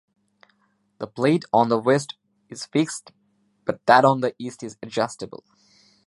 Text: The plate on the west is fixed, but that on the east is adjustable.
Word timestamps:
The 0.97 1.05
plate 1.05 1.45
on 1.53 1.69
the 1.69 1.77
west 1.77 2.15
is 2.49 2.65
fixed, 2.65 3.11
but 3.65 3.85
that 3.85 4.03
on 4.03 4.21
the 4.21 4.33
east 4.39 4.63
is 4.63 4.75
adjustable. 4.81 5.43